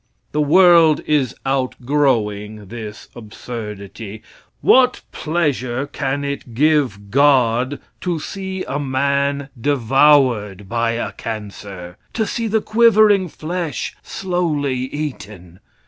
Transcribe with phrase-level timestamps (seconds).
[0.31, 4.23] The world is outgrowing this absurdity.
[4.61, 11.97] What pleasure can it give "God" to see a man devoured by a cancer?
[12.13, 15.59] To see the quivering flesh slowly eaten?